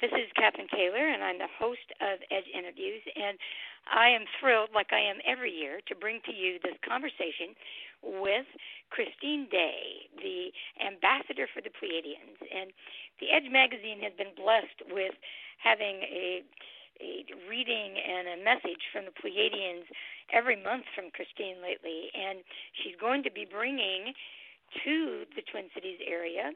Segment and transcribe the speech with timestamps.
[0.00, 3.04] This is Cathryn Taylor, and I'm the host of Edge Inner Views.
[3.20, 3.36] And
[3.84, 7.52] I am thrilled, like I am every year, to bring to you this conversation
[8.00, 8.48] with
[8.88, 12.40] Christine Day, the ambassador for the Pleiadians.
[12.48, 12.72] And
[13.20, 15.12] the Edge magazine has been blessed with
[15.60, 16.48] having a
[17.00, 19.88] a reading and a message from the Pleiadians
[20.32, 22.44] every month from Christine lately, and
[22.76, 24.12] she's going to be bringing
[24.84, 26.52] to the Twin Cities area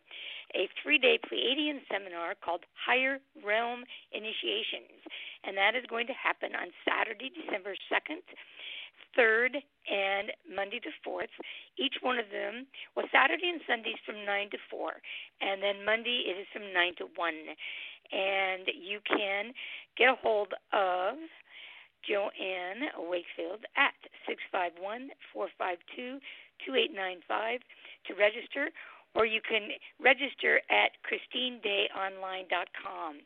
[0.54, 5.02] a three day Pleiadian seminar called Higher Realm Initiations.
[5.44, 8.22] And that is going to happen on Saturday, December 2nd,
[9.18, 11.32] 3rd, and Monday the 4th.
[11.78, 12.66] Each one of them,
[12.96, 14.92] well, Saturday and Sundays from 9 to 4,
[15.40, 17.34] and then Monday it is from 9 to 1.
[18.12, 19.52] And you can
[19.96, 21.16] get a hold of
[22.04, 23.96] Joanne Wakefield at
[24.28, 26.20] 651 452
[26.62, 27.60] 2895
[28.06, 28.70] to register,
[29.14, 29.70] or you can
[30.02, 33.20] register at ChristineDayOnline.com.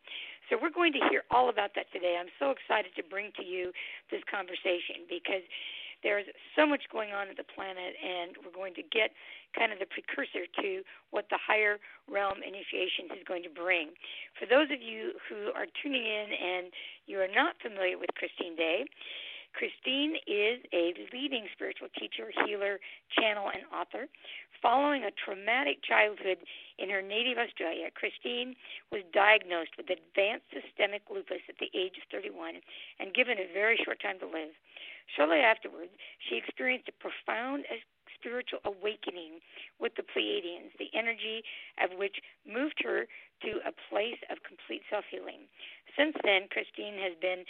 [0.48, 2.18] So we're going to hear all about that today.
[2.20, 3.72] I'm so excited to bring to you
[4.10, 5.42] this conversation because
[6.02, 9.10] there's so much going on at the planet, and we're going to get
[9.56, 13.90] kind of the precursor to what the higher realm initiations is going to bring.
[14.38, 16.70] For those of you who are tuning in and
[17.10, 18.86] you are not familiar with Christine Day,
[19.58, 22.78] Christine is a leading spiritual teacher, healer,
[23.10, 24.06] channel, and author.
[24.62, 26.38] Following a traumatic childhood
[26.78, 28.54] in her native Australia, Christine
[28.94, 32.62] was diagnosed with advanced systemic lupus at the age of 31
[33.02, 34.54] and given a very short time to live.
[35.18, 35.90] Shortly afterwards,
[36.22, 37.66] she experienced a profound
[38.14, 39.42] spiritual awakening
[39.82, 41.42] with the Pleiadians, the energy
[41.82, 43.10] of which moved her
[43.42, 45.50] to a place of complete self healing.
[45.98, 47.42] Since then, Christine has been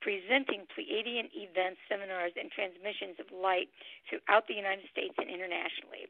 [0.00, 3.68] presenting Pleiadian events, seminars, and transmissions of light
[4.08, 6.06] throughout the United States and internationally.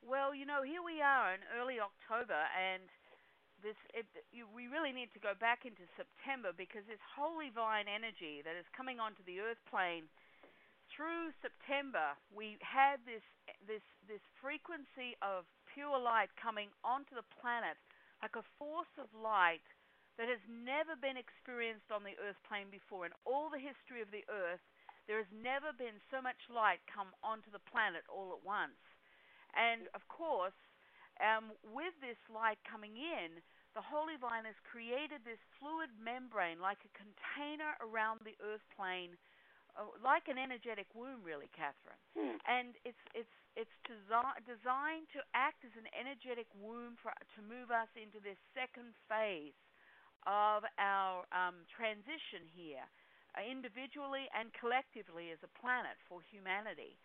[0.00, 2.80] Well, you know, here we are in early October, and
[3.64, 7.88] this it, you, we really need to go back into September because this holy vine
[7.88, 10.08] energy that is coming onto the earth plane
[10.92, 13.24] through September we had this
[13.66, 17.76] this this frequency of pure light coming onto the planet
[18.22, 19.64] like a force of light
[20.16, 23.04] that has never been experienced on the earth plane before.
[23.04, 24.64] In all the history of the earth
[25.04, 28.80] there has never been so much light come onto the planet all at once.
[29.54, 30.56] And of course
[31.20, 33.40] um, with this light coming in,
[33.76, 39.16] the Holy Vine has created this fluid membrane like a container around the earth plane,
[39.76, 42.00] uh, like an energetic womb, really, Cathryn.
[42.16, 42.40] Hmm.
[42.48, 47.68] And it's it's it's desi- designed to act as an energetic womb for to move
[47.68, 49.56] us into this second phase
[50.24, 52.84] of our um, transition here,
[53.36, 56.96] uh, individually and collectively as a planet for humanity.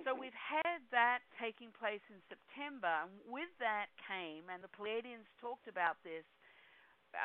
[0.00, 5.28] So we've had that taking place in September, and with that came, and the Pleiadians
[5.36, 6.24] talked about this,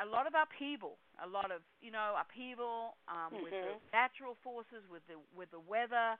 [0.03, 3.47] a lot of upheaval, a lot of you know upheaval um, mm-hmm.
[3.47, 6.19] with the natural forces, with the with the weather,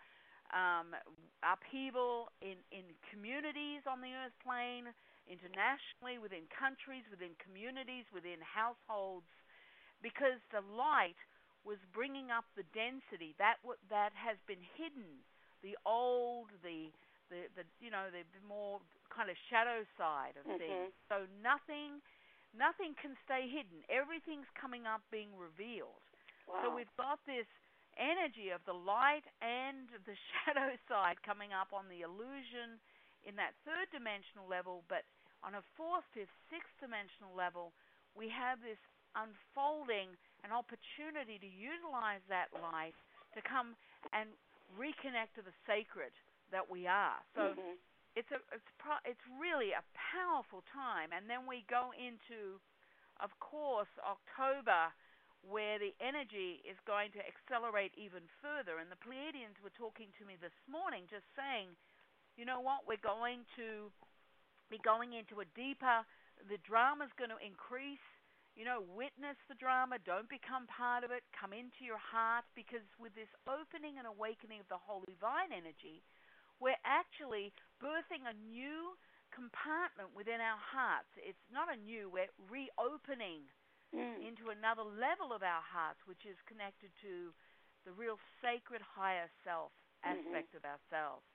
[0.56, 0.96] um,
[1.44, 4.88] upheaval in in communities on the Earth plane,
[5.28, 9.28] internationally, within countries, within communities, within households,
[10.00, 11.20] because the light
[11.68, 15.28] was bringing up the density that w- that has been hidden
[15.64, 16.94] the old, the
[17.30, 18.80] the, the you know the, more
[19.12, 20.62] kind of shadow side of mm-hmm.
[20.62, 20.92] things.
[21.12, 22.00] So nothing
[22.56, 23.84] nothing can stay hidden.
[23.92, 26.02] Everything's coming up, being revealed.
[26.48, 26.64] Wow.
[26.64, 27.48] So we've got this
[28.00, 32.80] energy of the light and the shadow side coming up on the illusion
[33.28, 35.04] in that third dimensional level, but
[35.44, 37.76] on a fourth, fifth, sixth dimensional level,
[38.16, 38.80] we have this
[39.18, 40.16] unfolding
[40.46, 42.96] an opportunity to utilize that light
[43.36, 43.76] to come
[44.14, 44.30] and
[44.76, 46.12] reconnect to the sacred
[46.52, 47.20] that we are.
[47.36, 47.76] So mm-hmm.
[48.16, 52.60] it's a it's pro- it's really a powerful time, and then we go into,
[53.20, 54.92] of course, October
[55.46, 58.82] where the energy is going to accelerate even further.
[58.82, 61.72] And the Pleiadians were talking to me this morning, just saying,
[62.36, 63.94] you know what, we're going to
[64.68, 66.04] be going into a deeper,
[66.50, 68.04] the drama's going to increase.
[68.58, 72.82] You know, witness the drama, don't become part of it, come into your heart, because
[72.98, 76.02] with this opening and awakening of the Holy Vine energy,
[76.58, 78.98] we're actually birthing a new
[79.30, 81.14] compartment within our hearts.
[81.22, 83.46] It's not a new, we're reopening
[83.94, 84.18] mm.
[84.26, 87.30] into another level of our hearts, which is connected to
[87.86, 89.70] the real sacred higher self
[90.02, 90.18] mm-hmm.
[90.18, 90.66] aspect mm-hmm.
[90.66, 91.26] of ourselves.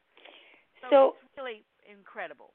[0.83, 2.51] So, so it's really incredible.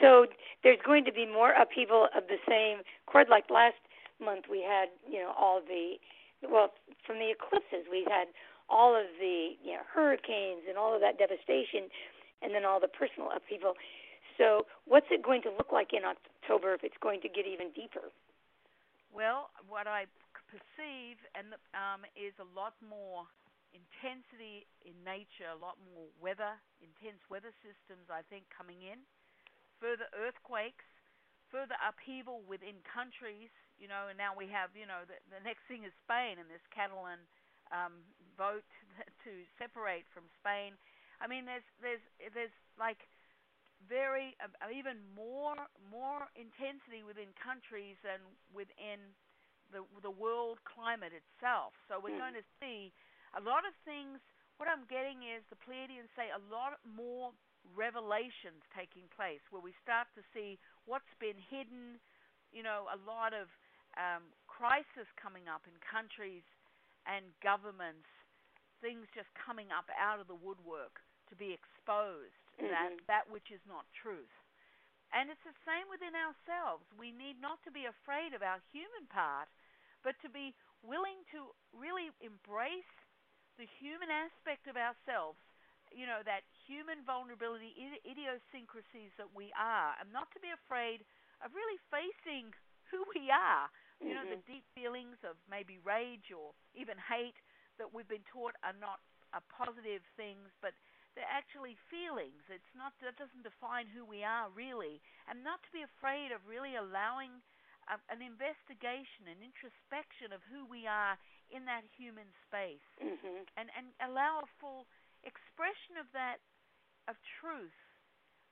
[0.00, 0.26] So
[0.62, 3.28] there's going to be more upheaval of the same chord.
[3.28, 3.80] Like last
[4.22, 5.96] month, we had you know all the
[6.42, 6.72] well
[7.06, 8.28] from the eclipses, we had
[8.68, 11.88] all of the you know hurricanes and all of that devastation,
[12.42, 13.74] and then all the personal upheaval.
[14.38, 17.72] So what's it going to look like in October if it's going to get even
[17.72, 18.12] deeper?
[19.14, 20.04] Well, what I
[20.52, 23.24] perceive and um, is a lot more
[23.72, 29.00] intensity in nature, a lot more weather, intense weather systems, I think, coming in.
[29.80, 30.86] Further earthquakes,
[31.52, 35.68] further upheaval within countries, you know, and now we have, you know, the, the next
[35.68, 37.20] thing is Spain and this Catalan
[37.70, 38.00] um,
[38.36, 38.66] vote
[39.24, 40.76] to separate from Spain.
[41.20, 42.04] I mean, there's there's
[42.36, 43.08] there's like
[43.84, 45.56] very uh, even more
[45.88, 48.20] more intensity within countries than
[48.52, 49.16] within
[49.72, 51.72] the the world climate itself.
[51.88, 52.24] So we're mm.
[52.24, 52.92] going to see
[53.36, 54.20] a lot of things.
[54.56, 57.36] What I'm getting is the Pleiadians say a lot more
[57.74, 61.98] revelations taking place, where we start to see what's been hidden.
[62.54, 63.50] You know, a lot of
[63.98, 66.44] um, crisis coming up in countries
[67.08, 68.08] and governments,
[68.84, 72.70] things just coming up out of the woodwork to be exposed mm-hmm.
[72.70, 74.32] that that which is not truth.
[75.14, 76.82] And it's the same within ourselves.
[76.98, 79.46] We need not to be afraid of our human part,
[80.02, 80.50] but to be
[80.82, 82.94] willing to really embrace
[83.56, 85.40] the human aspect of ourselves,
[85.94, 87.72] you know, that human vulnerability,
[88.02, 91.06] idiosyncrasies that we are, and not to be afraid
[91.40, 92.50] of really facing
[92.90, 93.70] who we are.
[94.02, 94.44] You know, mm-hmm.
[94.44, 97.40] the deep feelings of maybe rage or even hate
[97.80, 99.00] that we've been taught are not
[99.32, 100.76] are positive things, but
[101.16, 102.44] they're actually feelings.
[102.52, 106.44] It's not that doesn't define who we are really, and not to be afraid of
[106.44, 107.40] really allowing
[107.88, 111.16] a, an investigation, an introspection of who we are
[111.48, 113.48] in that human space, mm-hmm.
[113.56, 114.84] and and allow a full
[115.24, 116.44] expression of that
[117.06, 117.74] of truth,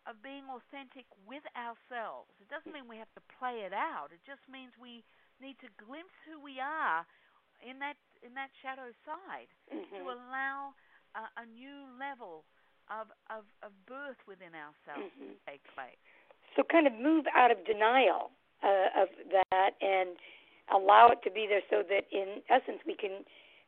[0.06, 2.31] of being authentic with ourselves.
[2.39, 4.12] It doesn't mean we have to play it out.
[4.12, 5.03] It just means we
[5.43, 7.03] need to glimpse who we are
[7.62, 9.85] in that in that shadow side mm-hmm.
[9.85, 10.73] to allow
[11.15, 12.45] a, a new level
[12.89, 15.37] of, of, of birth within ourselves mm-hmm.
[15.49, 16.00] take place.
[16.57, 18.31] So, kind of move out of denial
[18.62, 19.09] uh, of
[19.50, 20.17] that and
[20.71, 23.27] allow it to be there so that, in essence, we can.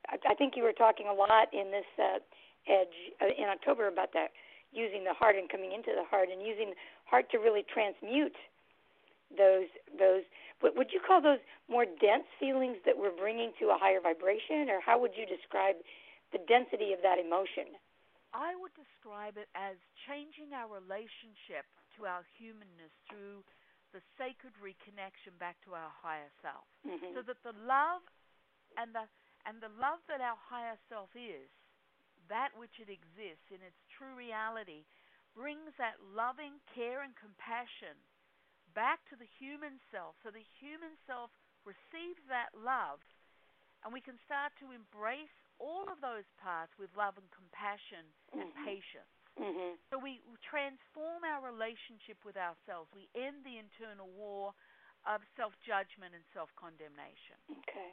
[0.09, 2.23] I, I think you were talking a lot in this uh,
[2.71, 4.31] edge uh, in October about that,
[4.77, 6.77] using the heart and coming into the heart and using
[7.09, 8.37] heart to really transmute
[9.33, 9.67] those
[9.99, 10.23] those
[10.63, 14.79] would you call those more dense feelings that we're bringing to a higher vibration or
[14.85, 15.75] how would you describe
[16.31, 17.75] the density of that emotion
[18.37, 21.65] I would describe it as changing our relationship
[21.97, 23.41] to our humanness through
[23.97, 26.69] the sacred reconnection back to our higher self.
[26.85, 27.17] Mm-hmm.
[27.17, 28.05] So that the love
[28.77, 29.09] and the
[29.49, 31.49] and the love that our higher self is,
[32.29, 34.85] that which it exists in its true reality,
[35.33, 37.97] brings that loving care and compassion
[38.77, 40.17] back to the human self.
[40.21, 41.33] So the human self
[41.65, 43.01] receives that love
[43.85, 48.03] and we can start to embrace all of those parts with love and compassion
[48.35, 48.43] mm-hmm.
[48.43, 49.15] and patience.
[49.39, 49.79] Mm-hmm.
[49.93, 52.89] So we transform our relationship with ourselves.
[52.97, 54.57] We end the internal war
[55.05, 57.37] of self judgment and self condemnation.
[57.63, 57.93] Okay.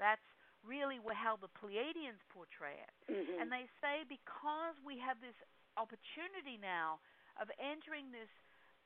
[0.00, 0.24] That's
[0.68, 2.92] really how the Pleiadians portray it.
[3.08, 3.40] Mm-hmm.
[3.40, 5.34] And they say because we have this
[5.80, 7.00] opportunity now
[7.40, 8.28] of entering this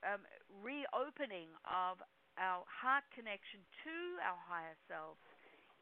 [0.07, 0.23] um,
[0.63, 1.99] reopening of
[2.39, 5.19] our heart connection to our higher selves,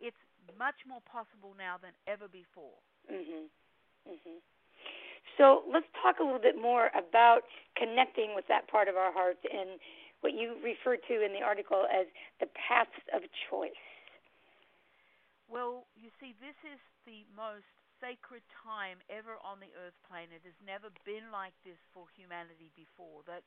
[0.01, 0.19] it's
[0.57, 2.81] much more possible now than ever before.
[3.07, 3.51] Mhm.
[4.09, 4.41] Mhm.
[5.37, 7.45] So let's talk a little bit more about
[7.77, 9.81] connecting with that part of our hearts and
[10.21, 12.07] what you refer to in the article as
[12.41, 13.73] the paths of choice.
[15.51, 17.67] Well, you see, this is the most
[17.99, 20.31] sacred time ever on the earth plane.
[20.31, 23.27] It has never been like this for humanity before.
[23.27, 23.43] That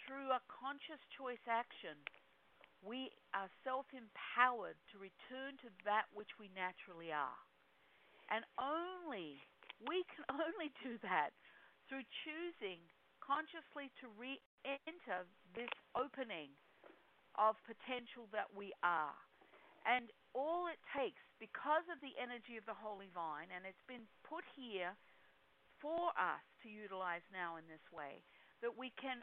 [0.00, 2.00] through a conscious choice action,
[2.80, 7.36] we are self empowered to return to that which we naturally are.
[8.30, 9.42] And only,
[9.84, 11.34] we can only do that
[11.88, 12.80] through choosing
[13.20, 16.54] consciously to re enter this opening
[17.36, 19.14] of potential that we are.
[19.86, 24.10] And all it takes, because of the energy of the Holy Vine, and it's been
[24.26, 24.98] put here
[25.78, 28.26] for us to utilize now in this way,
[28.66, 29.22] that we can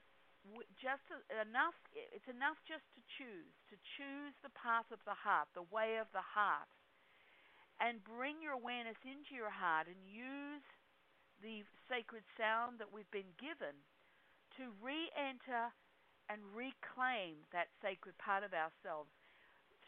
[0.79, 5.67] just enough, it's enough just to choose, to choose the path of the heart, the
[5.71, 6.67] way of the heart,
[7.79, 10.63] and bring your awareness into your heart and use
[11.39, 13.75] the sacred sound that we've been given
[14.59, 15.71] to re enter
[16.31, 19.11] and reclaim that sacred part of ourselves.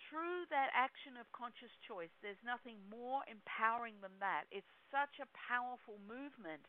[0.10, 4.46] Through that action of conscious choice, there's nothing more empowering than that.
[4.54, 6.62] It's such a powerful movement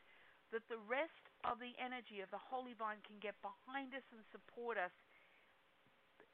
[0.55, 4.23] that the rest of the energy of the Holy Vine can get behind us and
[4.33, 4.95] support us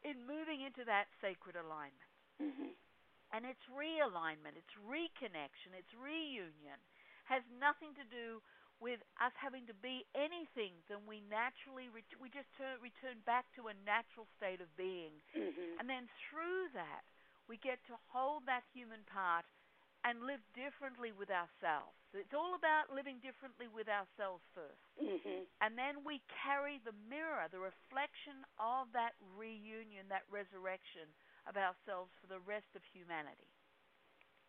[0.04, 2.12] in moving into that sacred alignment.
[2.38, 2.74] Mm-hmm.
[3.32, 6.76] And it's realignment, it's reconnection, it's reunion.
[7.30, 8.44] Has nothing to do
[8.82, 13.46] with us having to be anything than we naturally ret- we just turn, return back
[13.54, 15.78] to a natural state of being mm-hmm.
[15.78, 17.06] and then through that
[17.46, 19.46] we get to hold that human part
[20.02, 25.46] and live differently with ourselves it's all about living differently with ourselves 1st mm-hmm.
[25.62, 31.06] and then we carry the mirror the reflection of that reunion that resurrection
[31.46, 33.51] of ourselves for the rest of humanity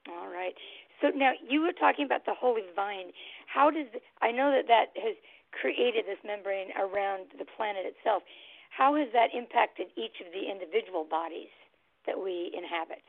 [0.10, 0.54] all right.
[1.00, 3.12] So now you were talking about the holy vine.
[3.48, 3.88] How does
[4.22, 5.16] I know that that has
[5.52, 8.24] created this membrane around the planet itself?
[8.72, 11.54] How has that impacted each of the individual bodies
[12.10, 13.06] that we inhabit?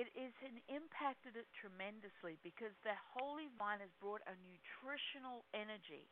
[0.00, 6.08] It is an impacted it tremendously because the holy vine has brought a nutritional energy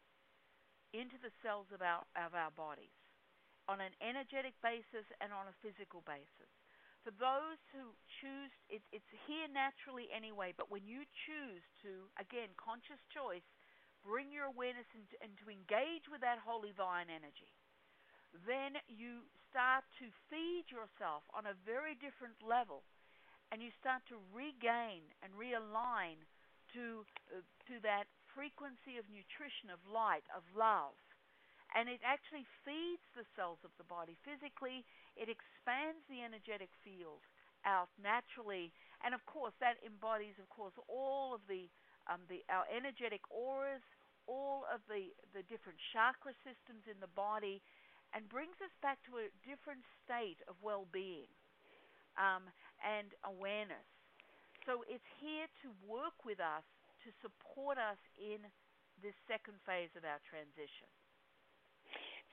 [0.93, 2.93] into the cells of our of our bodies
[3.73, 6.51] on an energetic basis and on a physical basis
[7.05, 12.53] for those who choose, it, it's here naturally anyway, but when you choose to, again,
[12.61, 13.45] conscious choice,
[14.05, 17.53] bring your awareness into, and to engage with that holy vine energy,
[18.47, 22.87] then you start to feed yourself on a very different level
[23.51, 26.23] and you start to regain and realign
[26.71, 27.03] to,
[27.35, 30.95] uh, to that frequency of nutrition, of light, of love
[31.75, 34.83] and it actually feeds the cells of the body physically.
[35.17, 37.23] It expands the energetic field
[37.69, 38.73] out naturally,
[39.05, 41.69] and of course that embodies, of course, all of the
[42.09, 43.85] um, the our energetic auras,
[44.25, 47.61] all of the the different chakra systems in the body,
[48.17, 51.31] and brings us back to a different state of well-being
[52.17, 52.49] um,
[52.81, 53.85] and awareness.
[54.65, 56.65] So it's here to work with us
[57.05, 58.45] to support us in
[59.01, 60.89] this second phase of our transition.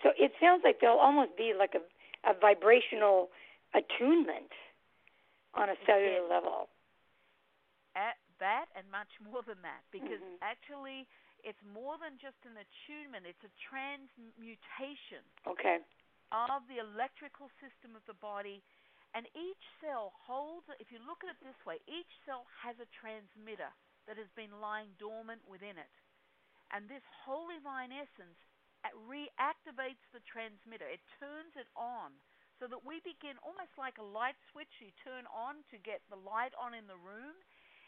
[0.04, 1.82] So it sounds like there'll almost be like a,
[2.26, 3.30] a vibrational
[3.76, 4.52] attunement
[5.54, 6.32] on a cellular yes.
[6.32, 6.70] level.
[7.98, 10.42] At that and much more than that, because mm-hmm.
[10.46, 11.10] actually
[11.46, 15.24] it's more than just an attunement; it's a transmutation.
[15.46, 15.82] Okay.
[16.28, 18.60] Of the electrical system of the body,
[19.16, 20.68] and each cell holds.
[20.76, 23.72] If you look at it this way, each cell has a transmitter
[24.12, 25.94] that has been lying dormant within it,
[26.76, 28.36] and this holy vine essence
[28.96, 30.88] reactivates the transmitter.
[30.88, 32.16] It turns it on
[32.62, 36.18] so that we begin almost like a light switch you turn on to get the
[36.18, 37.38] light on in the room.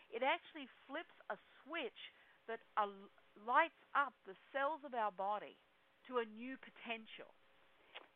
[0.09, 2.01] It actually flips a switch
[2.49, 2.61] that
[3.45, 5.57] lights up the cells of our body
[6.09, 7.29] to a new potential.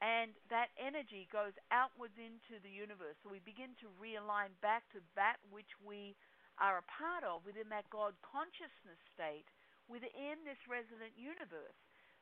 [0.02, 3.16] And that energy goes outwards into the universe.
[3.24, 6.18] So we begin to realign back to that which we
[6.62, 9.48] are a part of within that God consciousness state
[9.90, 11.78] within this resonant universe.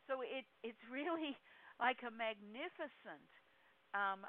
[0.09, 1.37] So it it's really
[1.85, 3.29] like a magnificent
[3.93, 4.25] um,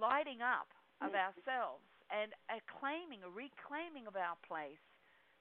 [0.00, 0.72] lighting up
[1.04, 4.80] of ourselves and a claiming, a reclaiming of our place,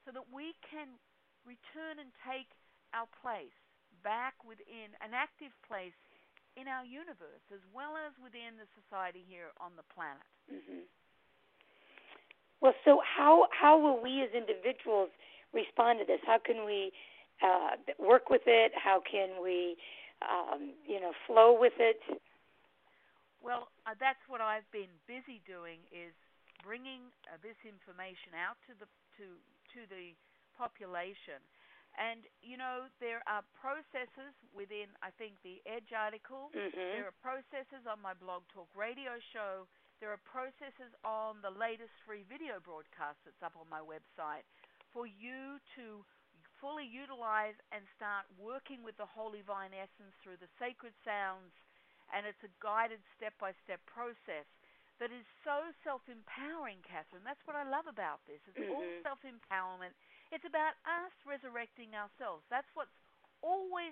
[0.03, 0.97] so that we can
[1.45, 2.49] return and take
[2.91, 3.55] our place
[4.01, 5.95] back within an active place
[6.55, 10.25] in our universe as well as within the society here on the planet.
[10.47, 10.87] Mm-hmm.
[12.63, 15.11] Well, so how how will we as individuals
[15.53, 16.23] respond to this?
[16.25, 16.91] How can we
[17.43, 18.71] uh, work with it?
[18.75, 19.75] How can we,
[20.21, 21.99] um, you know, flow with it?
[23.43, 26.15] Well, uh, that's what I've been busy doing is
[26.65, 28.89] bringing uh, this information out to the
[29.21, 29.37] to
[29.77, 30.17] to the
[30.57, 31.37] population.
[31.95, 36.51] And you know there are processes within I think the Edge article.
[36.51, 36.73] Mm-hmm.
[36.73, 39.69] There are processes on my blog talk radio show.
[40.03, 44.43] There are processes on the latest free video broadcast that's up on my website
[44.91, 46.03] for you to
[46.59, 51.51] fully utilize and start working with the holy vine essence through the sacred sounds
[52.13, 54.45] and it's a guided step by step process
[54.99, 57.23] that is so self empowering, Cathryn.
[57.27, 58.39] That's what I love about this.
[58.47, 58.71] It's mm-hmm.
[58.71, 59.91] all self empowerment.
[60.31, 62.47] It's about us resurrecting ourselves.
[62.47, 62.95] That's what's
[63.43, 63.91] always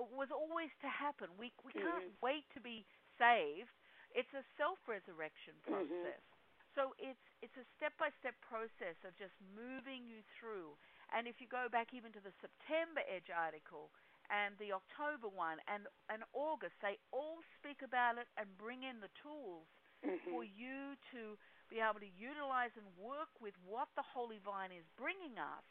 [0.00, 1.28] was always to happen.
[1.36, 1.84] We we mm-hmm.
[1.84, 2.88] can't wait to be
[3.20, 3.72] saved.
[4.16, 5.84] It's a self resurrection mm-hmm.
[5.84, 6.20] process.
[6.24, 6.72] Mm-hmm.
[6.72, 10.76] So it's it's a step by step process of just moving you through.
[11.14, 13.94] And if you go back even to the September Edge article
[14.26, 18.98] and the October one and and August, they all speak about it and bring in
[18.98, 19.70] the tools
[20.02, 20.18] mm-hmm.
[20.26, 21.38] for you to
[21.70, 25.66] be able to utilize and work with what the Holy Vine is bringing us.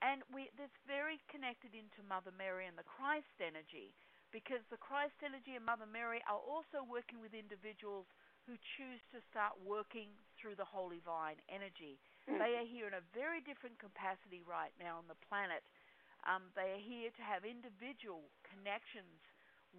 [0.00, 3.92] And we, that's very connected into Mother Mary and the Christ energy,
[4.30, 8.06] because the Christ energy and Mother Mary are also working with individuals
[8.46, 10.08] who choose to start working
[10.38, 12.00] through the Holy Vine energy.
[12.28, 12.36] Mm-hmm.
[12.36, 15.64] They are here in a very different capacity right now on the planet.
[16.28, 19.16] Um, they are here to have individual connections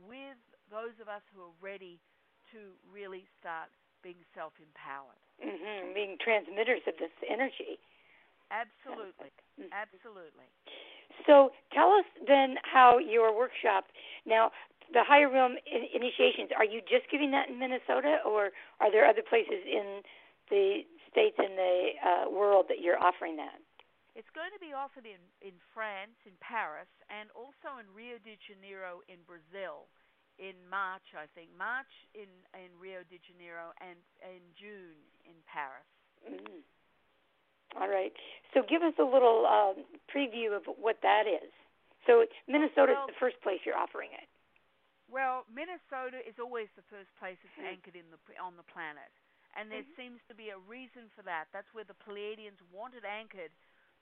[0.09, 0.39] with
[0.73, 2.01] those of us who are ready
[2.49, 3.69] to really start
[4.01, 5.21] being self empowered.
[5.37, 5.93] Mm-hmm.
[5.93, 7.77] Being transmitters of this energy.
[8.49, 9.29] Absolutely.
[9.61, 9.69] Mm-hmm.
[9.69, 10.49] Absolutely.
[11.27, 13.85] So tell us then how your workshop
[14.25, 14.49] now
[14.93, 18.49] the higher realm initiations are you just giving that in Minnesota or
[18.81, 20.01] are there other places in
[20.49, 23.59] the states in the uh, world that you're offering that?
[24.17, 28.35] It's going to be offered in, in France, in Paris, and also in Rio de
[28.41, 29.87] Janeiro in Brazil
[30.39, 31.51] in March, I think.
[31.59, 34.97] March in in Rio de Janeiro and in June
[35.27, 35.87] in Paris.
[36.23, 36.63] Mm.
[37.77, 38.15] All right.
[38.55, 41.51] So give us a little um, preview of what that is.
[42.07, 44.25] So Minnesota well, is the first place you're offering it.
[45.11, 47.75] Well, Minnesota is always the first place it's mm-hmm.
[47.75, 49.11] anchored in the on the planet,
[49.57, 50.17] and there mm-hmm.
[50.17, 51.49] seems to be a reason for that.
[51.49, 53.53] That's where the Pleiadians want it anchored,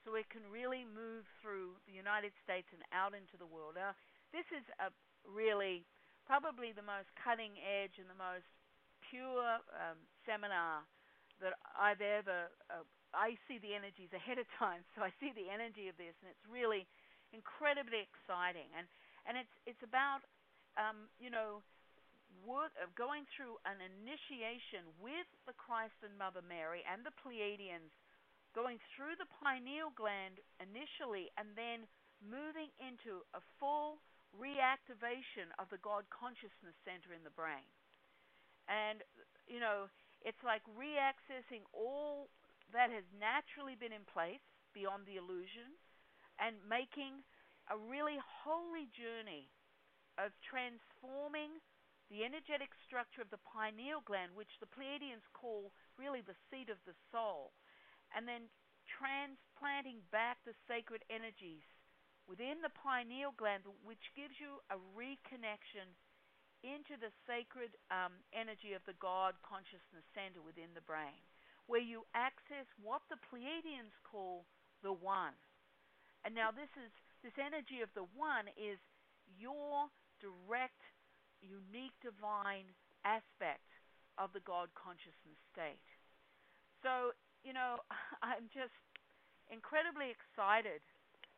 [0.03, 3.79] so it can really move through the United States and out into the world.
[3.79, 3.95] Now,
[4.35, 4.91] this is a
[5.23, 5.87] really
[6.27, 8.47] probably the most cutting edge and the most
[9.07, 10.83] pure um, seminar
[11.39, 12.51] that I've ever.
[12.67, 12.83] Uh,
[13.15, 16.27] I see the energies ahead of time, so I see the energy of this, and
[16.27, 16.83] it's really
[17.31, 18.67] incredibly exciting.
[18.75, 18.87] And
[19.27, 20.27] and it's it's about
[20.75, 21.63] um, you know
[22.81, 27.91] of going through an initiation with the Christ and Mother Mary and the Pleiadians,
[28.55, 31.85] going through the pineal gland initially, and then
[32.23, 33.99] moving into a full
[34.33, 37.67] reactivation of the God consciousness center in the brain.
[38.67, 39.03] And,
[39.47, 39.87] you know,
[40.23, 42.27] it's like reaccessing all
[42.73, 44.43] that has naturally been in place
[44.75, 45.77] beyond the illusion
[46.39, 47.23] and making
[47.71, 49.47] a really holy journey
[50.19, 51.61] of transforming
[52.07, 56.79] the energetic structure of the pineal gland, which the Pleiadians call really the seat of
[56.87, 57.51] the soul,
[58.15, 58.47] and then
[58.87, 61.67] transplanting back the sacred energies
[62.27, 65.87] within the pineal gland, which gives you a reconnection
[66.63, 71.23] into the sacred um, energy of the God consciousness center within the brain,
[71.67, 74.47] where you access what the Pleiadians call
[74.83, 75.35] the One.
[76.25, 76.91] And now this is
[77.23, 78.79] this energy of the One is
[79.37, 79.87] your
[80.19, 80.81] direct,
[81.41, 82.69] unique, divine
[83.05, 83.65] aspect
[84.17, 85.83] of the God consciousness state.
[86.83, 87.13] So
[87.45, 87.81] you know,
[88.25, 88.75] I'm just
[89.49, 90.83] incredibly excited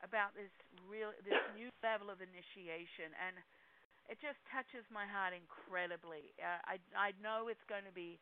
[0.01, 0.51] about this
[0.87, 3.35] real this new level of initiation and
[4.09, 6.33] it just touches my heart incredibly.
[6.41, 8.19] Uh, I I know it's going to be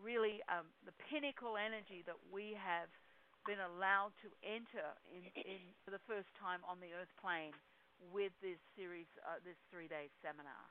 [0.00, 2.88] really um, the pinnacle energy that we have
[3.48, 7.56] been allowed to enter in, in for the first time on the earth plane
[8.12, 10.64] with this series, uh, this three day seminar.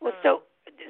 [0.00, 0.22] Well, hmm.
[0.22, 0.42] so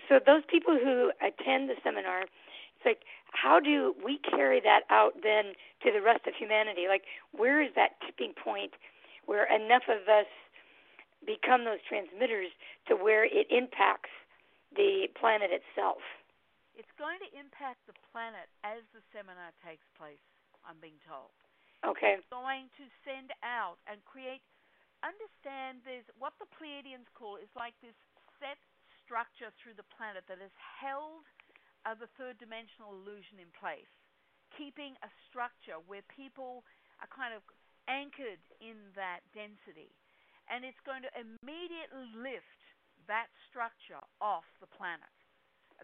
[0.09, 5.13] so those people who attend the seminar, it's like how do we carry that out
[5.23, 5.53] then
[5.85, 6.87] to the rest of humanity?
[6.89, 8.73] Like where is that tipping point?
[9.29, 10.27] where enough of us
[11.29, 12.49] become those transmitters
[12.89, 14.09] to where it impacts
[14.73, 16.01] the planet itself.
[16.73, 20.25] It's going to impact the planet as the seminar takes place,
[20.65, 21.29] I'm being told.
[21.85, 22.17] Okay.
[22.17, 24.41] It's going to send out and create
[25.05, 27.95] understand there's what the Pleiadians call is like this
[28.43, 28.59] set
[29.09, 31.25] structure through the planet that has held
[31.89, 33.89] uh, the third dimensional illusion in place,
[34.53, 36.61] keeping a structure where people
[37.01, 37.41] are kind of
[37.89, 39.97] anchored in that density.
[40.53, 42.61] And it's going to immediately lift
[43.09, 45.09] that structure off the planet.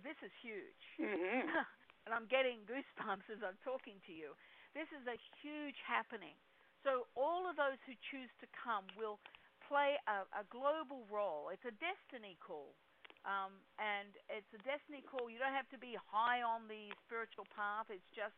[0.04, 0.84] This is huge.
[1.00, 1.48] Mm-hmm.
[2.04, 4.36] and I'm getting goosebumps as I'm talking to you.
[4.76, 6.36] This is a huge happening.
[6.84, 9.16] So, all of those who choose to come will
[9.64, 11.48] play a, a global role.
[11.48, 12.76] It's a destiny call.
[13.24, 15.32] Um, and it's a destiny call.
[15.32, 17.88] You don't have to be high on the spiritual path.
[17.88, 18.36] It's just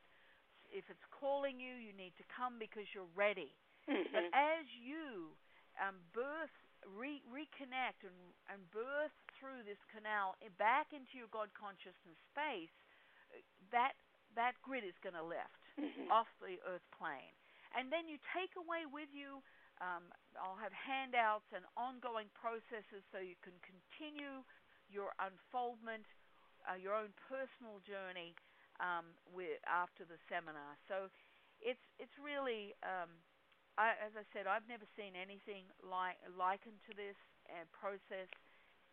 [0.70, 3.54] if it's calling you, you need to come because you're ready.
[3.90, 4.14] Mm-hmm.
[4.14, 5.34] But as you
[5.78, 6.54] um, birth
[6.86, 8.18] re- reconnect and,
[8.50, 12.74] and birth through this canal back into your God consciousness space,
[13.74, 13.98] that
[14.38, 16.12] that grid is going to lift mm-hmm.
[16.12, 17.32] off the earth plane.
[17.74, 19.42] And then you take away with you,
[19.80, 24.44] um, I'll have handouts and ongoing processes so you can continue
[24.90, 26.06] your unfoldment,
[26.66, 28.34] uh, your own personal journey
[28.78, 30.76] um, with, after the seminar.
[30.90, 31.08] So
[31.62, 33.08] it's it's really, um,
[33.80, 37.16] I, as I said, I've never seen anything like likened to this
[37.48, 38.28] uh, process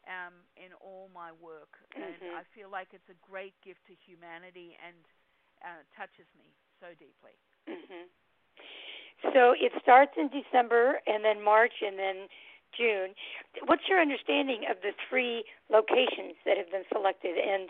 [0.07, 2.03] um, in all my work, mm-hmm.
[2.03, 4.99] and I feel like it's a great gift to humanity and
[5.63, 7.35] uh, touches me so deeply.
[7.67, 8.11] Mm-hmm.
[9.31, 12.27] So it starts in December, and then March, and then
[12.75, 13.13] June.
[13.65, 17.37] What's your understanding of the three locations that have been selected?
[17.37, 17.69] And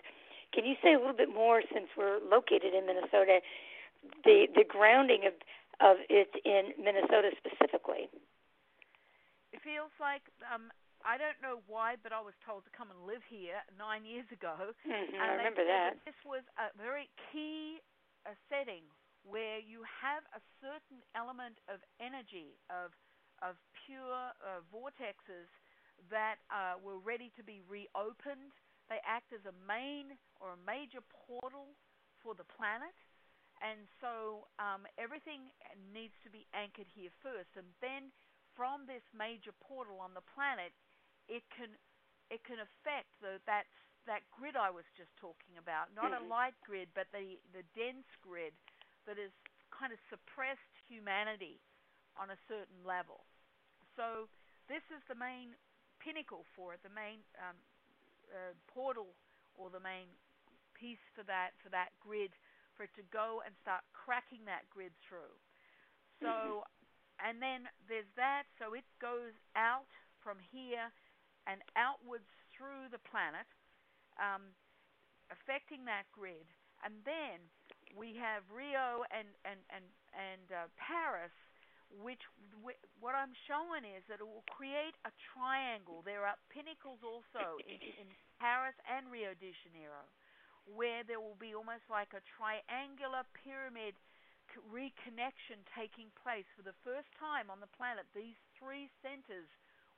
[0.54, 3.42] can you say a little bit more, since we're located in Minnesota,
[4.24, 5.34] the the grounding of
[5.82, 8.08] of it in Minnesota specifically?
[9.52, 10.72] It feels like um,
[11.04, 14.28] I don't know why, but I was told to come and live here nine years
[14.32, 14.56] ago.
[14.88, 16.00] Mm-hmm, I remember that.
[16.00, 16.08] that.
[16.08, 17.84] This was a very key
[18.24, 18.88] uh, setting
[19.28, 22.92] where you have a certain element of energy of
[23.44, 25.52] of pure uh, vortexes
[26.08, 28.56] that uh, were ready to be reopened.
[28.88, 31.76] They act as a main or a major portal
[32.24, 32.96] for the planet.
[33.62, 35.52] And so um, everything
[35.92, 37.52] needs to be anchored here first.
[37.56, 38.12] And then
[38.56, 40.76] from this major portal on the planet,
[41.28, 41.72] it can
[42.32, 43.70] it can affect the that
[44.04, 46.28] that grid I was just talking about, not mm-hmm.
[46.28, 48.52] a light grid, but the the dense grid
[49.08, 49.32] that has
[49.72, 51.64] kind of suppressed humanity
[52.20, 53.26] on a certain level.
[53.96, 54.30] So
[54.70, 55.58] this is the main
[56.02, 57.58] pinnacle for it, the main um,
[58.32, 59.14] uh, portal
[59.56, 60.10] or the main
[60.74, 62.34] piece for that for that grid
[62.74, 65.38] for it to go and start cracking that grid through.
[66.22, 67.22] So, mm-hmm.
[67.22, 68.50] and then there's that.
[68.58, 69.90] So it goes out
[70.26, 70.90] from here
[71.46, 73.46] and outwards through the planet,
[74.18, 74.54] um,
[75.30, 76.50] affecting that grid.
[76.82, 77.40] And then
[77.94, 81.34] we have Rio and and and and uh, Paris,
[82.02, 82.22] which
[82.98, 86.02] what I'm showing is that it will create a triangle.
[86.02, 90.08] There are pinnacles also in, in Paris and Rio de Janeiro,
[90.66, 94.00] where there will be almost like a triangular pyramid
[94.70, 98.06] reconnection taking place for the first time on the planet.
[98.14, 99.50] These three centers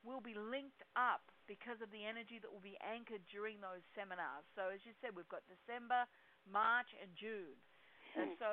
[0.05, 4.45] will be linked up because of the energy that will be anchored during those seminars.
[4.53, 6.05] So, as you said, we've got December,
[6.45, 7.57] March, and June.
[8.15, 8.39] And hmm.
[8.39, 8.51] so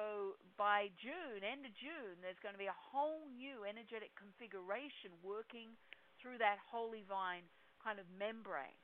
[0.59, 5.75] by June, end of June, there's going to be a whole new energetic configuration working
[6.19, 7.47] through that holy vine
[7.83, 8.79] kind of membrane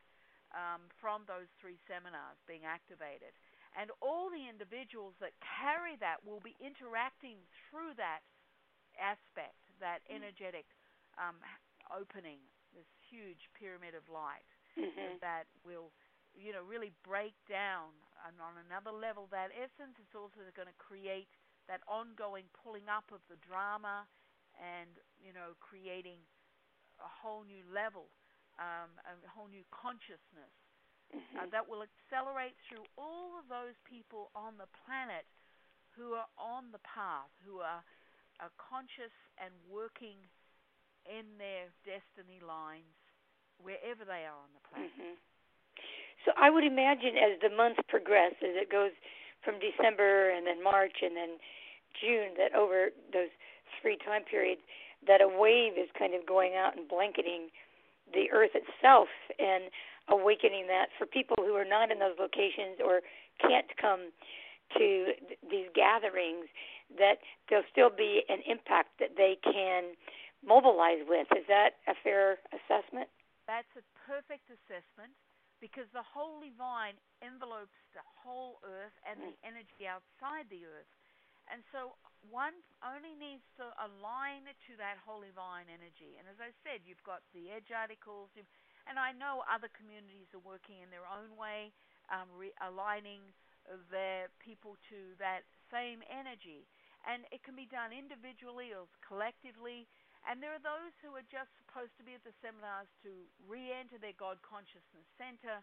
[0.55, 3.35] um, from those three seminars being activated.
[3.77, 7.39] And all the individuals that carry that will be interacting
[7.69, 8.25] through that
[8.99, 10.23] aspect, that hmm.
[10.23, 10.67] energetic
[11.19, 11.39] um,
[11.91, 12.41] opening
[12.77, 15.17] this huge pyramid of light mm-hmm.
[15.25, 15.91] that will
[16.37, 17.91] you know really break down
[18.27, 21.31] and on another level that essence is also going to create
[21.71, 24.09] that ongoing pulling up of the drama
[24.59, 26.19] and you know creating
[26.99, 28.11] a whole new level
[28.59, 30.51] um, a whole new consciousness
[31.15, 31.39] mm-hmm.
[31.39, 35.25] uh, that will accelerate through all of those people on the planet
[35.95, 37.83] who are on the path who are,
[38.43, 40.19] are conscious and working
[41.07, 42.99] in their destiny lines
[43.59, 44.95] wherever they are on the planet.
[44.95, 45.28] Mm-hmm.
[46.29, 48.93] So I would imagine as the months progress, as it goes
[49.41, 51.41] from December and then March and then
[51.97, 53.33] June, that over those
[53.81, 54.61] three time periods,
[55.09, 57.49] that a wave is kind of going out and blanketing
[58.13, 59.09] the earth itself
[59.41, 59.73] and
[60.13, 63.01] awakening that for people who are not in those locations or
[63.41, 64.13] can't come
[64.77, 66.45] to th- these gatherings,
[67.01, 69.97] that there'll still be an impact that they can
[70.45, 71.25] mobilize with.
[71.33, 73.09] Is that a fair assessment?
[73.49, 75.17] That's a perfect assessment
[75.59, 80.91] because the holy vine envelopes the whole earth and the energy outside the earth.
[81.49, 81.97] And so
[82.29, 86.19] one only needs to align to that holy vine energy.
[86.21, 90.45] And as I said, you've got the edge articles, and I know other communities are
[90.45, 91.73] working in their own way,
[92.13, 93.25] um, re- aligning
[93.93, 96.69] their people to that same energy.
[97.09, 99.89] And it can be done individually or collectively.
[100.27, 103.11] And there are those who are just supposed to be at the seminars to
[103.47, 105.63] re enter their God consciousness center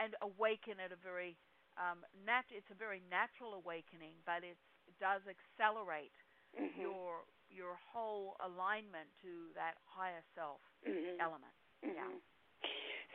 [0.00, 1.36] and awaken at a very
[1.76, 4.60] um, nat- it's a very natural awakening, but it
[5.00, 6.12] does accelerate
[6.56, 6.80] mm-hmm.
[6.80, 11.20] your your whole alignment to that higher self mm-hmm.
[11.20, 11.56] element.
[11.84, 11.96] Mm-hmm.
[11.96, 12.12] Yeah.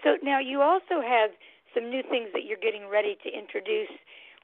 [0.06, 1.34] So now you also have
[1.74, 3.92] some new things that you're getting ready to introduce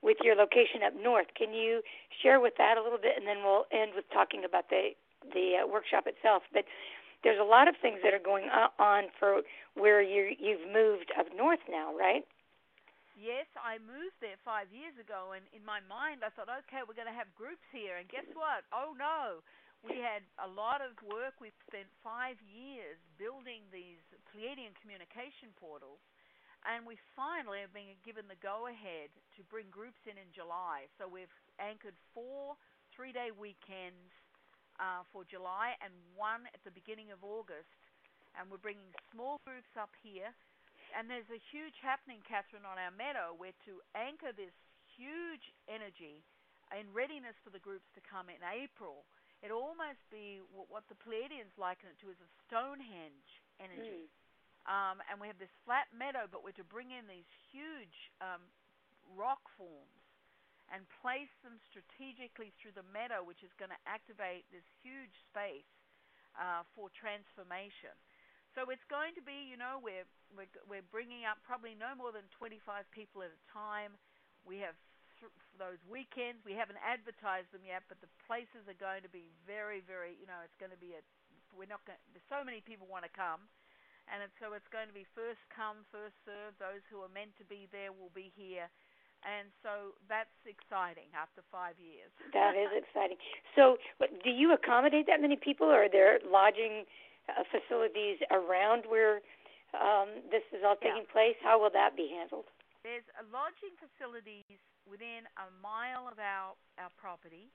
[0.01, 1.29] with your location up north.
[1.37, 1.81] Can you
[2.21, 4.97] share with that a little bit, and then we'll end with talking about the
[5.33, 6.43] the uh, workshop itself.
[6.53, 6.65] But
[7.23, 8.47] there's a lot of things that are going
[8.79, 9.41] on for
[9.75, 12.23] where you you've moved up north now, right?
[13.13, 16.97] Yes, I moved there five years ago, and in my mind, I thought, okay, we're
[16.97, 18.01] going to have groups here.
[18.01, 18.65] And guess what?
[18.73, 19.45] Oh no,
[19.85, 21.37] we had a lot of work.
[21.39, 24.01] We've spent five years building these
[24.33, 26.01] Pleiadian communication portals,
[26.65, 30.89] and we finally have been given the go-ahead to bring groups in in July.
[30.99, 32.57] So we've anchored four
[32.91, 34.11] three-day weekends
[34.79, 37.69] uh, for July and one at the beginning of August,
[38.37, 40.33] and we're bringing small groups up here
[40.93, 44.53] and there's a huge happening, Cathryn, on our meadow where to anchor this
[44.93, 46.21] huge energy
[46.69, 49.09] in readiness for the groups to come in April.
[49.41, 54.07] It almost be what the Pleiadians liken it to as a Stonehenge energy.
[54.07, 54.21] Mm.
[54.63, 58.39] Um, and we have this flat meadow, but we're to bring in these huge um,
[59.11, 60.02] rock forms
[60.73, 65.69] and place them strategically through the meadow, which is going to activate this huge space
[66.33, 67.93] uh, for transformation.
[68.57, 72.09] So it's going to be, you know, we're, we're, we're bringing up probably no more
[72.09, 73.93] than 25 people at a time.
[74.45, 74.77] We have
[75.21, 76.41] th- those weekends.
[76.45, 80.25] We haven't advertised them yet, but the places are going to be very, very, you
[80.25, 81.01] know, it's going to be a,
[81.53, 83.45] we're not going, so many people want to come.
[84.09, 86.53] And it's, so it's going to be first come, first serve.
[86.59, 88.67] Those who are meant to be there will be here.
[89.23, 92.11] And so that's exciting after five years.
[92.37, 93.17] that is exciting.
[93.55, 95.67] So, do you accommodate that many people?
[95.67, 96.83] Or are there lodging
[97.31, 99.23] uh, facilities around where
[99.73, 101.15] um, this is all taking yeah.
[101.15, 101.37] place?
[101.39, 102.51] How will that be handled?
[102.83, 107.47] There's lodging facilities within a mile of our our property,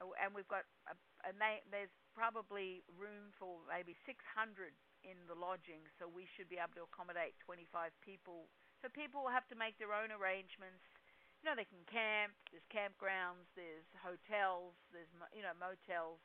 [0.00, 0.96] and we've got a,
[1.28, 1.32] a
[1.68, 4.72] there's probably room for maybe 600
[5.04, 8.48] in the lodging, so we should be able to accommodate 25 people.
[8.80, 10.80] So people will have to make their own arrangements.
[11.40, 12.36] You know, they can camp.
[12.52, 13.48] There's campgrounds.
[13.56, 14.76] There's hotels.
[14.92, 16.20] There's you know motels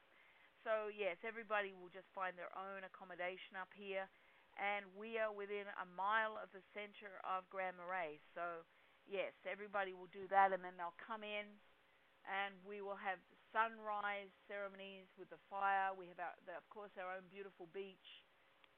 [0.66, 4.10] so, yes, everybody will just find their own accommodation up here.
[4.58, 8.18] And we are within a mile of the center of Grand Marais.
[8.34, 8.66] So,
[9.06, 11.46] yes, everybody will do that, and then they'll come in,
[12.26, 13.22] and we will have
[13.54, 15.94] sunrise ceremonies with the fire.
[15.94, 18.26] We have, our, the, of course, our own beautiful beach.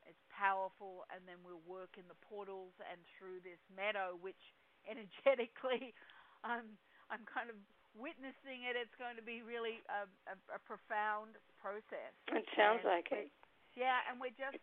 [0.04, 4.42] It's powerful, and then we'll work in the portals and through this meadow, which
[4.92, 5.96] energetically,
[6.44, 6.68] I'm
[7.10, 7.58] I'm kind of
[7.98, 12.14] witnessing it, it's going to be really a, a, a profound process.
[12.30, 13.34] It sounds and like it.
[13.74, 14.62] Yeah, and we're just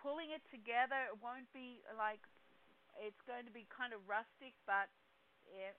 [0.00, 1.08] pulling it together.
[1.08, 2.20] It won't be like
[3.00, 4.88] it's going to be kind of rustic, but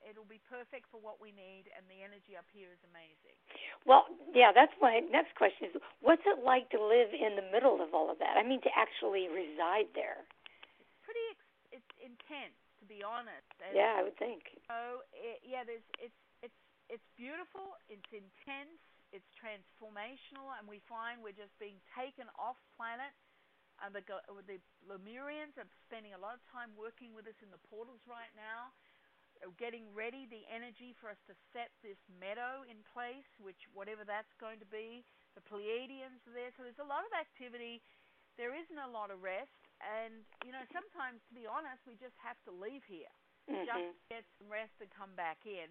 [0.03, 3.37] it'll be perfect for what we need, and the energy up here is amazing.
[3.87, 7.79] Well, yeah, that's my next question: is What's it like to live in the middle
[7.79, 8.37] of all of that?
[8.37, 10.21] I mean, to actually reside there.
[10.81, 11.25] It's pretty.
[11.71, 13.53] It's intense, to be honest.
[13.61, 14.57] And yeah, I would think.
[14.65, 18.81] So, it, yeah, there's it's it's it's beautiful, it's intense,
[19.13, 23.13] it's transformational, and we find we're just being taken off planet.
[23.81, 24.05] And the,
[24.45, 28.29] the Lemurians are spending a lot of time working with us in the portals right
[28.37, 28.69] now,
[29.57, 34.29] getting ready the energy for us to set this meadow in place, which whatever that's
[34.37, 35.01] going to be.
[35.33, 37.81] The Pleiadians are there, so there's a lot of activity.
[38.37, 42.15] There isn't a lot of rest, and you know sometimes, to be honest, we just
[42.21, 43.11] have to leave here,
[43.49, 43.65] mm-hmm.
[43.65, 45.69] just get some rest and come back in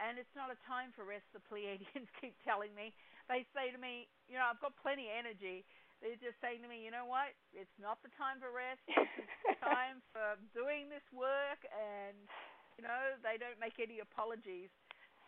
[0.00, 1.24] and it's not a time for rest.
[1.32, 2.92] The Pleiadians keep telling me.
[3.28, 5.64] They say to me, you know, I've got plenty of energy.
[6.04, 7.32] They're just saying to me, you know what?
[7.56, 8.84] It's not the time for rest.
[9.46, 12.18] It's time for doing this work, and
[12.76, 14.74] you know, they don't make any apologies.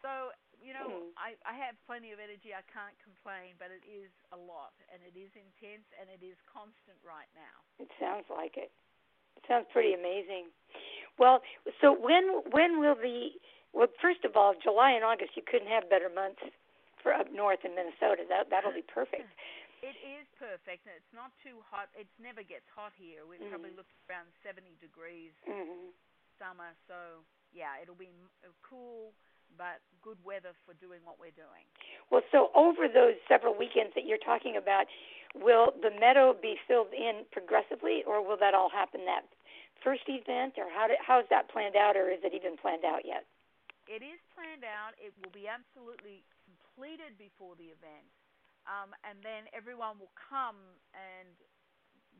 [0.02, 1.14] So, you know, mm.
[1.14, 2.53] I, I have plenty of energy.
[2.53, 6.38] I can't complain, but it is a lot, and it is intense, and it is
[6.47, 7.57] constant right now.
[7.79, 8.71] It sounds like it.
[9.38, 10.51] It sounds pretty amazing.
[11.18, 11.42] Well,
[11.83, 13.35] so when when will the
[13.75, 16.42] well, first of all, July and August, you couldn't have better months
[17.03, 18.27] for up north in Minnesota.
[18.27, 19.27] That that'll be perfect.
[19.79, 21.87] It is perfect, and it's not too hot.
[21.94, 23.23] It never gets hot here.
[23.23, 23.55] We mm-hmm.
[23.55, 25.94] probably look around 70 degrees mm-hmm.
[26.35, 26.75] summer.
[26.90, 27.23] So
[27.55, 28.11] yeah, it'll be
[28.66, 29.14] cool,
[29.56, 31.64] but good weather for doing what we're doing.
[32.11, 34.87] Well, so over those several weekends that you're talking about,
[35.34, 39.26] will the meadow be filled in progressively, or will that all happen that
[39.82, 43.06] first event, or how did, how's that planned out, or is it even planned out
[43.06, 43.24] yet?
[43.88, 44.92] it is planned out.
[45.00, 48.06] It will be absolutely completed before the event,
[48.68, 50.61] um, and then everyone will come
[50.92, 51.32] and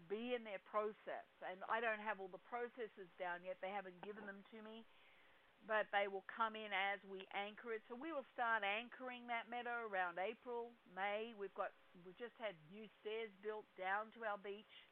[0.09, 1.29] be in their process.
[1.45, 4.83] And I don't have all the processes down yet; they haven't given them to me,
[5.67, 7.83] but they will come in as we anchor it.
[7.91, 11.35] So we will start anchoring that meadow around April, May.
[11.35, 14.87] We've got we've just had new stairs built down to our beach.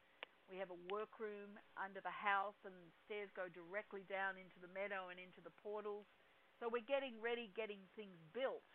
[0.47, 5.11] We have a workroom under the house, and stairs go directly down into the meadow
[5.11, 6.07] and into the portals.
[6.59, 8.65] So we're getting ready, getting things built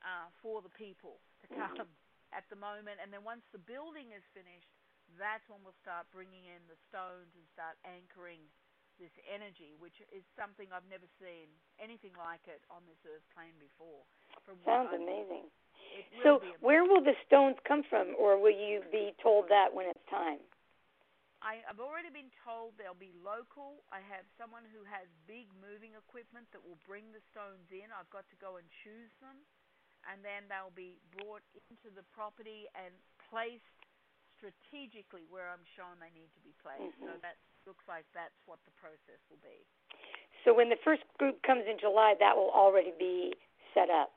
[0.00, 1.90] uh, for the people to come
[2.36, 3.02] at the moment.
[3.02, 4.70] And then once the building is finished,
[5.16, 8.44] that's when we'll start bringing in the stones and start anchoring
[8.98, 13.54] this energy, which is something I've never seen anything like it on this earth plane
[13.62, 14.02] before.
[14.66, 15.50] Sounds amazing.
[16.22, 20.04] So, where will the stones come from, or will you be told that when it's
[20.10, 20.38] time?
[21.38, 23.86] I, I've already been told they'll be local.
[23.94, 27.94] I have someone who has big moving equipment that will bring the stones in.
[27.94, 29.38] I've got to go and choose them,
[30.10, 32.90] and then they'll be brought into the property and
[33.30, 33.70] placed
[34.34, 36.94] strategically where I'm shown they need to be placed.
[36.98, 37.06] Mm-hmm.
[37.06, 39.60] So that looks like that's what the process will be.
[40.48, 43.36] So when the first group comes in July, that will already be
[43.76, 44.16] set up.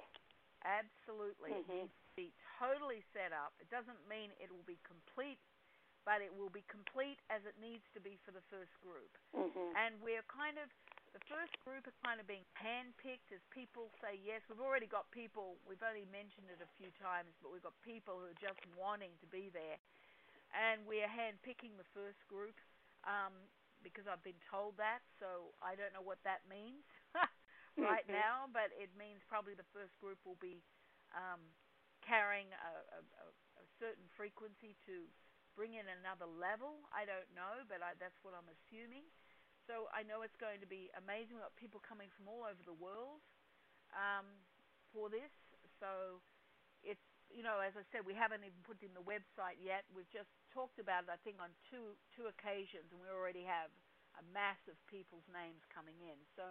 [0.64, 1.52] Absolutely.
[1.52, 1.92] Mm-hmm.
[2.16, 3.52] Be totally set up.
[3.60, 5.42] It doesn't mean it will be complete
[6.02, 9.14] but it will be complete as it needs to be for the first group.
[9.38, 9.70] Mm-hmm.
[9.78, 10.66] And we're kind of
[11.14, 14.40] the first group are kind of being handpicked as people say yes.
[14.48, 15.60] We've already got people.
[15.68, 19.12] We've only mentioned it a few times, but we've got people who are just wanting
[19.20, 19.78] to be there,
[20.56, 22.56] and we are handpicking the first group
[23.06, 23.34] um,
[23.82, 25.02] because I've been told that.
[25.18, 26.86] So I don't know what that means
[27.78, 28.18] right mm-hmm.
[28.18, 30.62] now, but it means probably the first group will be
[31.14, 31.42] um,
[32.06, 33.26] carrying a, a,
[33.62, 35.06] a certain frequency to
[35.58, 36.86] bring in another level.
[36.94, 39.06] I don't know, but I, that's what I'm assuming.
[39.70, 41.38] So I know it's going to be amazing.
[41.38, 43.22] We've got people coming from all over the world
[43.94, 44.26] um,
[44.90, 45.32] for this.
[45.78, 46.22] So
[47.32, 49.88] you know, as I said, we haven't even put in the website yet.
[49.92, 53.72] We've just talked about it, I think, on two two occasions, and we already have
[54.20, 56.20] a mass of people's names coming in.
[56.36, 56.44] So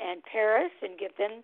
[0.00, 1.42] and Paris and get them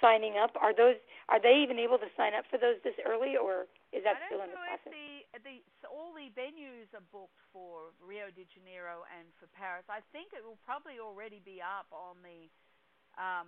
[0.00, 0.56] signing up.
[0.60, 0.96] Are those
[1.28, 4.42] are they even able to sign up for those this early or is that still
[4.42, 4.90] in the process?
[4.90, 5.60] The, the,
[6.18, 9.86] so venues are booked for Rio de Janeiro and for Paris.
[9.86, 12.50] I think it will probably already be up on the
[13.14, 13.46] um,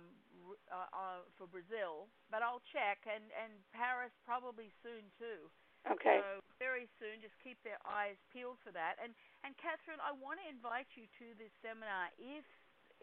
[0.71, 5.51] uh, uh, for Brazil, but I'll check, and and Paris probably soon too.
[5.83, 6.23] Okay.
[6.23, 8.95] So very soon, just keep their eyes peeled for that.
[9.03, 9.11] And
[9.43, 12.47] and Cathryn, I want to invite you to this seminar if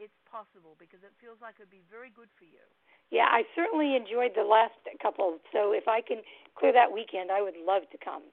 [0.01, 2.65] it's possible because it feels like it would be very good for you.
[3.13, 5.41] Yeah, I certainly enjoyed the last couple.
[5.53, 6.25] So if I can
[6.57, 8.25] clear that weekend, I would love to come.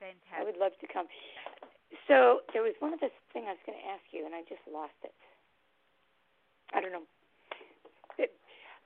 [0.00, 0.32] Fantastic.
[0.34, 1.06] I would love to come.
[2.08, 4.64] So there was one other thing I was going to ask you, and I just
[4.66, 5.14] lost it.
[6.74, 7.06] I don't know.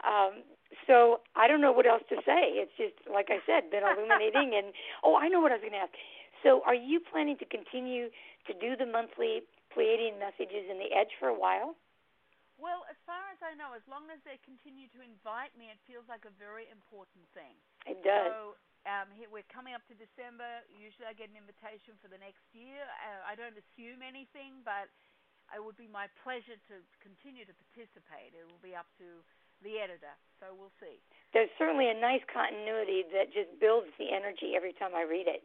[0.05, 0.45] Um,
[0.85, 2.61] so I don't know what else to say.
[2.61, 4.53] It's just like I said, been illuminating.
[4.53, 5.97] and oh, I know what I was going to ask.
[6.45, 8.13] So, are you planning to continue
[8.45, 9.41] to do the monthly
[9.73, 11.73] Pleiadian messages in the Edge for a while?
[12.61, 15.81] Well, as far as I know, as long as they continue to invite me, it
[15.89, 17.57] feels like a very important thing.
[17.89, 18.29] It does.
[18.29, 20.65] So, um, here, we're coming up to December.
[20.69, 22.85] Usually, I get an invitation for the next year.
[23.01, 24.93] Uh, I don't assume anything, but
[25.53, 28.37] it would be my pleasure to continue to participate.
[28.37, 29.25] It will be up to
[29.65, 30.13] the editor.
[30.41, 31.01] So we'll see.
[31.33, 35.45] There's certainly a nice continuity that just builds the energy every time I read it.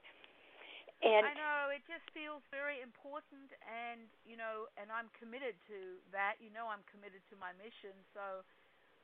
[0.99, 5.95] And I know it just feels very important, and you know, and I'm committed to
[6.11, 6.35] that.
[6.43, 7.95] You know, I'm committed to my mission.
[8.11, 8.43] So,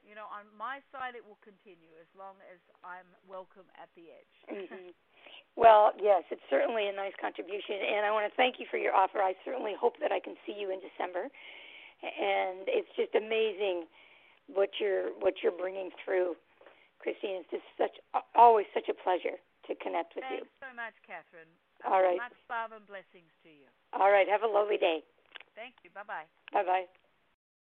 [0.06, 4.14] you know, on my side, it will continue as long as I'm welcome at the
[4.14, 4.36] edge.
[4.54, 4.94] mm-hmm.
[5.58, 8.94] Well, yes, it's certainly a nice contribution, and I want to thank you for your
[8.94, 9.20] offer.
[9.20, 11.32] I certainly hope that I can see you in December,
[12.04, 13.90] and it's just amazing
[14.52, 16.38] what you're what you're bringing through,
[17.00, 17.42] Christine.
[17.42, 17.96] It's just such
[18.36, 20.46] always such a pleasure to connect with Thanks you.
[20.46, 21.50] Thanks so much, Cathryn.
[21.88, 22.20] All right.
[22.20, 23.68] Much love and blessings to you.
[23.96, 24.28] All right.
[24.28, 25.02] Have a lovely day.
[25.56, 25.90] Thank you.
[25.96, 26.28] Bye bye.
[26.52, 26.86] Bye bye.